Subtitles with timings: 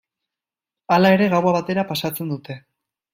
[0.95, 2.57] Hala ere gaua batera pasatzen dute.